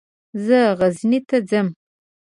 زه 0.45 0.59
غزني 0.79 1.19
ته 1.27 1.37
ځم. 1.49 1.67